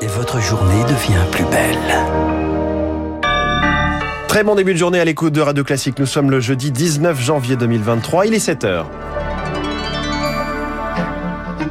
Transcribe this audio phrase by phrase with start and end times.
[0.00, 1.78] et votre journée devient plus belle.
[4.28, 5.98] Très bon début de journée à l'écoute de Radio Classique.
[5.98, 8.26] Nous sommes le jeudi 19 janvier 2023.
[8.26, 8.90] Il est 7 heures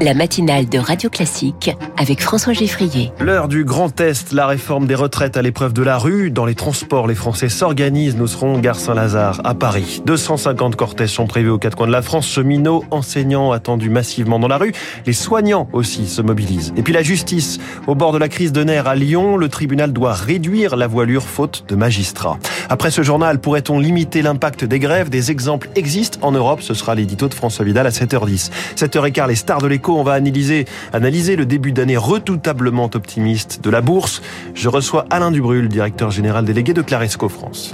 [0.00, 3.12] la matinale de Radio Classique avec François Geffrier.
[3.20, 6.30] L'heure du grand test, la réforme des retraites à l'épreuve de la rue.
[6.30, 8.16] Dans les transports, les Français s'organisent.
[8.16, 10.02] Nous serons gare Saint-Lazare à Paris.
[10.06, 12.26] 250 cortèges sont prévus aux quatre coins de la France.
[12.26, 14.72] Cheminots, enseignants attendus massivement dans la rue.
[15.04, 16.72] Les soignants aussi se mobilisent.
[16.76, 17.58] Et puis la justice.
[17.86, 21.24] Au bord de la crise de nerfs à Lyon, le tribunal doit réduire la voilure
[21.24, 22.38] faute de magistrats.
[22.70, 25.10] Après ce journal, pourrait-on limiter l'impact des grèves?
[25.10, 26.62] Des exemples existent en Europe.
[26.62, 28.50] Ce sera l'édito de François Vidal à 7h10.
[28.76, 33.70] 7h15, les stars de l'écho on va analyser, analyser le début d'année redoutablement optimiste de
[33.70, 34.22] la bourse.
[34.54, 37.72] Je reçois Alain Dubrul, directeur général délégué de Claresco France.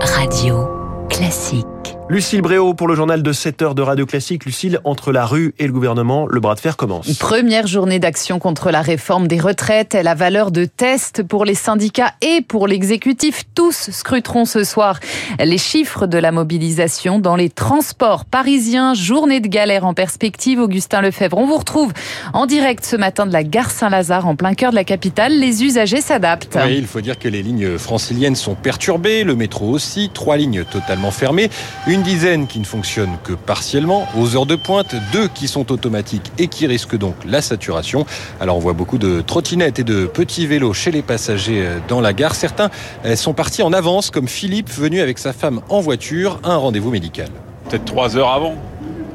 [0.00, 0.68] Radio
[1.08, 1.66] classique.
[2.10, 4.44] Lucille Bréau pour le journal de 7 heures de Radio Classique.
[4.44, 7.16] Lucille, entre la rue et le gouvernement, le bras de fer commence.
[7.16, 9.94] Première journée d'action contre la réforme des retraites.
[9.94, 13.44] Elle a valeur de test pour les syndicats et pour l'exécutif.
[13.54, 15.00] Tous scruteront ce soir
[15.38, 18.92] les chiffres de la mobilisation dans les transports parisiens.
[18.92, 20.60] Journée de galère en perspective.
[20.60, 21.94] Augustin Lefebvre, on vous retrouve
[22.34, 25.32] en direct ce matin de la gare Saint-Lazare en plein cœur de la capitale.
[25.32, 26.58] Les usagers s'adaptent.
[26.66, 30.64] Oui, il faut dire que les lignes franciliennes sont perturbées, le métro aussi, trois lignes
[30.64, 31.48] totalement fermées
[31.93, 36.32] une dizaine qui ne fonctionnent que partiellement aux heures de pointe, deux qui sont automatiques
[36.38, 38.06] et qui risquent donc la saturation.
[38.40, 42.00] Alors on voit beaucoup de trottinettes et de petits vélos chez les passagers euh, dans
[42.00, 42.34] la gare.
[42.34, 42.70] Certains
[43.04, 46.56] euh, sont partis en avance, comme Philippe venu avec sa femme en voiture à un
[46.56, 47.28] rendez-vous médical.
[47.68, 48.56] Peut-être trois heures avant.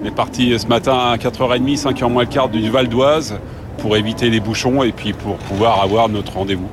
[0.01, 3.35] On est parti ce matin à 4h30, 5h moins le quart du Val d'Oise
[3.79, 6.69] pour éviter les bouchons et puis pour pouvoir avoir notre rendez-vous.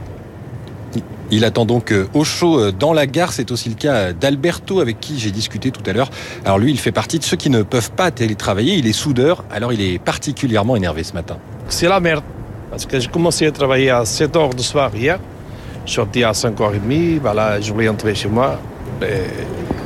[1.31, 3.33] Il attend donc euh, au chaud euh, dans la gare.
[3.33, 6.11] C'est aussi le cas d'Alberto avec qui j'ai discuté tout à l'heure.
[6.45, 8.75] Alors lui, il fait partie de ceux qui ne peuvent pas télétravailler.
[8.77, 11.39] Il est soudeur, alors il est particulièrement énervé ce matin.
[11.69, 12.25] C'est la merde.
[12.71, 15.19] Parce que j'ai commencé à travailler à 7 h du soir hier.
[15.85, 17.21] Je suis sorti à 5h30.
[17.21, 18.61] Voilà, je voulais entrer chez moi.
[19.01, 19.23] Mais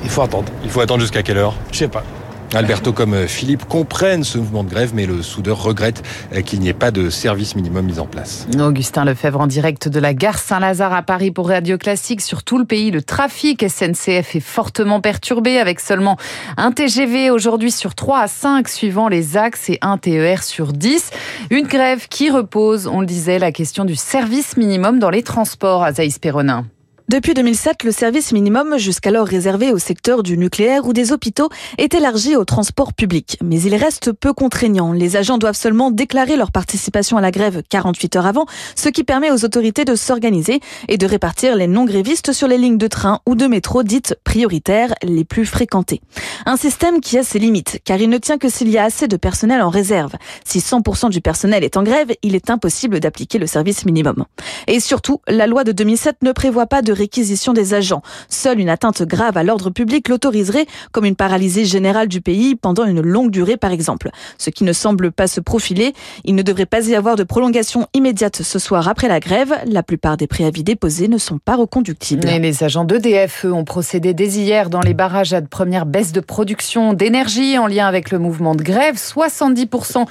[0.02, 0.50] il faut attendre.
[0.64, 1.54] Il faut attendre jusqu'à quelle heure?
[1.72, 2.04] Je sais pas.
[2.52, 6.02] Alberto comme euh, Philippe comprennent ce mouvement de grève, mais le soudeur regrette
[6.34, 8.48] euh, qu'il n'y ait pas de service minimum mis en place.
[8.58, 12.20] Augustin Lefebvre en direct de la gare Saint-Lazare à Paris pour Radio Classique.
[12.20, 16.16] Sur tout le pays, le trafic SNCF est fortement perturbé avec seulement
[16.56, 21.10] un TGV aujourd'hui sur 3 à 5 suivant les axes et un TER sur 10.
[21.50, 25.84] Une grève qui repose, on le disait, la question du service minimum dans les transports
[25.84, 26.66] à Zaïs Perronin.
[27.10, 31.92] Depuis 2007, le service minimum, jusqu'alors réservé au secteur du nucléaire ou des hôpitaux, est
[31.92, 33.36] élargi au transport public.
[33.42, 34.92] Mais il reste peu contraignant.
[34.92, 39.02] Les agents doivent seulement déclarer leur participation à la grève 48 heures avant, ce qui
[39.02, 43.18] permet aux autorités de s'organiser et de répartir les non-grévistes sur les lignes de train
[43.26, 46.00] ou de métro dites prioritaires les plus fréquentées.
[46.46, 49.08] Un système qui a ses limites, car il ne tient que s'il y a assez
[49.08, 50.14] de personnel en réserve.
[50.44, 54.26] Si 100% du personnel est en grève, il est impossible d'appliquer le service minimum.
[54.68, 58.02] Et surtout, la loi de 2007 ne prévoit pas de réquisition des agents.
[58.28, 62.84] Seule une atteinte grave à l'ordre public l'autoriserait, comme une paralysie générale du pays pendant
[62.84, 64.10] une longue durée par exemple.
[64.38, 65.94] Ce qui ne semble pas se profiler.
[66.24, 69.52] Il ne devrait pas y avoir de prolongation immédiate ce soir après la grève.
[69.66, 72.28] La plupart des préavis déposés ne sont pas reconductibles.
[72.28, 76.12] Et les agents d'EDF, ont procédé dès hier dans les barrages à de premières baisses
[76.12, 78.96] de production d'énergie en lien avec le mouvement de grève.
[78.96, 80.04] 70%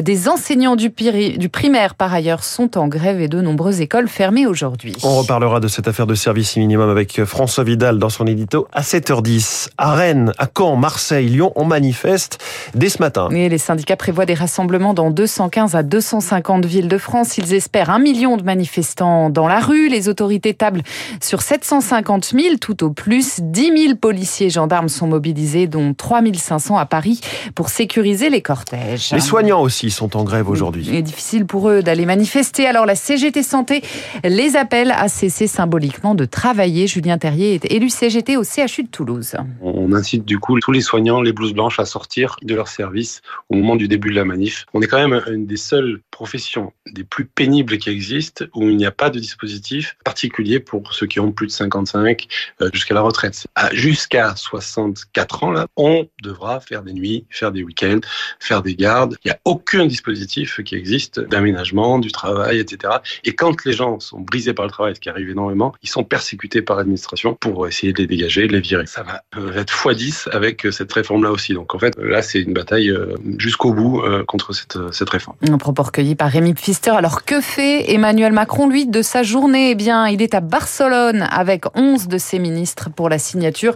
[0.00, 4.46] des enseignants du, du primaire, par ailleurs, sont en grève et de nombreuses écoles fermées
[4.46, 4.94] aujourd'hui.
[5.02, 8.80] On reparlera de cette affaire de service minimum avec François Vidal dans son édito à
[8.80, 9.68] 7h10.
[9.76, 12.42] À Rennes, à Caen, Marseille, Lyon, on manifeste
[12.74, 13.28] dès ce matin.
[13.28, 17.36] Et les syndicats prévoient des rassemblements dans 215 à 250 villes de France.
[17.36, 19.90] Ils espèrent un million de manifestants dans la rue.
[19.90, 20.80] Les autorités tablent
[21.20, 23.40] sur 750 000 tout au plus.
[23.40, 27.20] 10 000 policiers et gendarmes sont mobilisés, dont 3 500 à Paris
[27.54, 29.12] pour sécuriser les cortèges.
[29.12, 30.86] Les soignants aussi sont en grève aujourd'hui.
[30.88, 32.66] Il est difficile pour eux d'aller manifester.
[32.66, 33.82] Alors la CGT Santé
[34.24, 36.86] les appelle à cesser symboliquement de travailler.
[36.86, 39.36] Julien Terrier est élu CGT au CHU de Toulouse.
[39.60, 43.22] On incite du coup tous les soignants, les blouses blanches, à sortir de leur service
[43.48, 44.66] au moment du début de la manif.
[44.74, 48.76] On est quand même une des seules professions des plus pénibles qui existent où il
[48.76, 52.26] n'y a pas de dispositif particulier pour ceux qui ont plus de 55
[52.60, 53.46] euh, jusqu'à la retraite.
[53.72, 58.00] Jusqu'à 64 ans, là, on devra faire des nuits, faire des week-ends,
[58.38, 59.16] faire des gardes.
[59.24, 62.94] Il n'y a aucun dispositif qui existe d'aménagement du travail, etc.
[63.24, 66.03] Et quand les gens sont brisés par le travail, ce qui arrive énormément, ils sont
[66.04, 68.86] sont persécutés par l'administration pour essayer de les dégager, de les virer.
[68.86, 69.22] Ça va
[69.56, 71.54] être x10 avec cette réforme-là aussi.
[71.54, 72.92] Donc en fait, là, c'est une bataille
[73.38, 75.36] jusqu'au bout contre cette, cette réforme.
[75.48, 76.90] Un propos recueilli par Rémi Pfister.
[76.90, 79.70] Alors que fait Emmanuel Macron, lui, de sa journée?
[79.70, 83.74] Eh bien, il est à Barcelone avec 11 de ses ministres pour la signature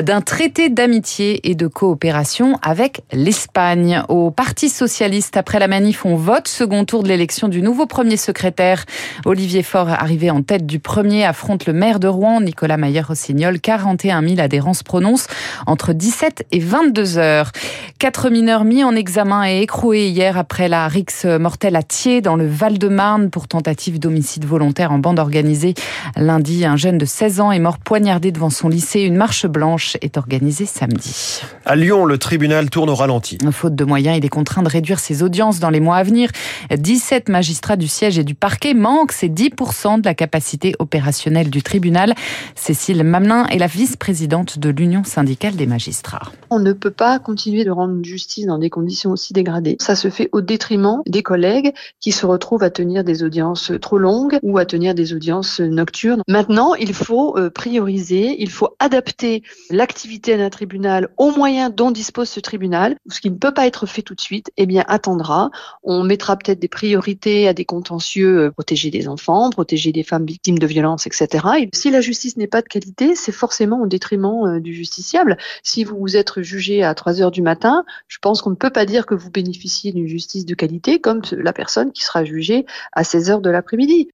[0.00, 4.02] d'un traité d'amitié et de coopération avec l'Espagne.
[4.08, 8.16] Au Parti socialiste, après la manif, on vote second tour de l'élection du nouveau premier
[8.16, 8.84] secrétaire.
[9.24, 13.60] Olivier Faure, arrivé en tête du premier, affronte le maire de Rouen, Nicolas Mayer-Rossignol.
[13.60, 15.26] 41 000 adhérents se prononcent
[15.66, 17.52] entre 17 et 22 heures.
[17.98, 22.36] Quatre mineurs mis en examen et écroués hier après la rixe mortelle à Thiers, dans
[22.36, 25.74] le Val-de-Marne, pour tentative d'homicide volontaire en bande organisée.
[26.16, 29.00] Lundi, un jeune de 16 ans est mort poignardé devant son lycée.
[29.00, 31.42] Une marche blanche est organisée samedi.
[31.64, 33.38] À Lyon, le tribunal tourne au ralenti.
[33.50, 36.30] Faute de moyens, il est contraint de réduire ses audiences dans les mois à venir.
[36.70, 41.59] 17 magistrats du siège et du parquet manquent, c'est 10% de la capacité opérationnelle du
[41.62, 42.14] tribunal.
[42.54, 46.32] Cécile Mamelin est la vice-présidente de l'Union syndicale des magistrats.
[46.50, 49.76] On ne peut pas continuer de rendre justice dans des conditions aussi dégradées.
[49.80, 53.98] Ça se fait au détriment des collègues qui se retrouvent à tenir des audiences trop
[53.98, 56.22] longues ou à tenir des audiences nocturnes.
[56.28, 62.28] Maintenant, il faut euh, prioriser, il faut adapter l'activité d'un tribunal aux moyens dont dispose
[62.28, 62.96] ce tribunal.
[63.08, 65.50] Ce qui ne peut pas être fait tout de suite, eh bien, attendra.
[65.82, 70.26] On mettra peut-être des priorités à des contentieux, euh, protéger des enfants, protéger des femmes
[70.26, 71.46] victimes de violences, etc.
[71.72, 75.36] Si la justice n'est pas de qualité, c'est forcément au détriment euh, du justiciable.
[75.62, 78.86] Si vous êtes jugé à 3 heures du matin, je pense qu'on ne peut pas
[78.86, 83.04] dire que vous bénéficiez d'une justice de qualité comme la personne qui sera jugée à
[83.04, 84.10] 16 heures de l'après-midi.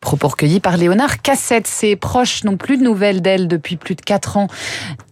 [0.00, 1.66] Propos recueillis par Léonard Cassette.
[1.66, 4.46] Ses proches n'ont plus de nouvelles d'elle depuis plus de 4 ans.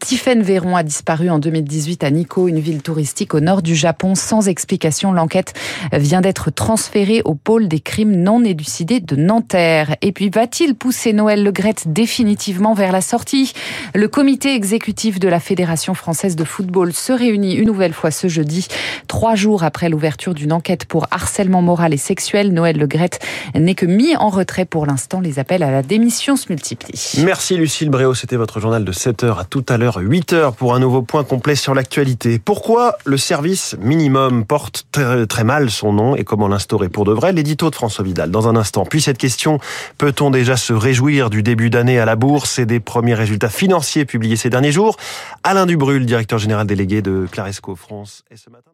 [0.01, 4.15] Tiffaine Véron a disparu en 2018 à Nikko, une ville touristique au nord du Japon.
[4.15, 5.53] Sans explication, l'enquête
[5.93, 9.95] vient d'être transférée au pôle des crimes non élucidés de Nanterre.
[10.01, 13.53] Et puis, va-t-il pousser Noël Legrette définitivement vers la sortie?
[13.95, 18.29] Le comité exécutif de la Fédération française de football se réunit une nouvelle fois ce
[18.29, 18.69] jeudi,
[19.07, 22.55] trois jours après l'ouverture d'une enquête pour harcèlement moral et sexuel.
[22.55, 23.21] Noël Legrette
[23.55, 27.25] n'est que mis en retrait pour pour l'instant, les appels à la démission se multiplient.
[27.25, 30.79] Merci Lucille Bréau, c'était votre journal de 7h à tout à l'heure 8h pour un
[30.79, 32.39] nouveau point complet sur l'actualité.
[32.39, 37.33] Pourquoi le service minimum porte très, mal son nom et comment l'instaurer pour de vrai?
[37.33, 38.85] L'édito de François Vidal dans un instant.
[38.85, 39.59] Puis cette question,
[39.97, 42.61] peut-on déjà se réjouir du début d'année à la bourse?
[42.61, 44.97] Et des premiers résultats financiers publiés ces derniers jours
[45.43, 48.71] Alain Dubrul, directeur général délégué de Claresco France, ce matin